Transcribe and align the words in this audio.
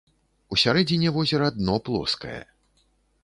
У 0.55 0.57
сярэдзіне 0.61 1.11
возера 1.17 1.51
дно 1.59 1.75
плоскае. 1.89 2.39